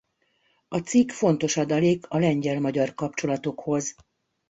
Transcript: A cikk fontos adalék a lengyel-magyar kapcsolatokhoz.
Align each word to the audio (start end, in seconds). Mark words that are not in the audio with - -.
A 0.67 0.77
cikk 0.81 1.09
fontos 1.11 1.57
adalék 1.57 2.05
a 2.07 2.17
lengyel-magyar 2.17 2.93
kapcsolatokhoz. 2.93 3.95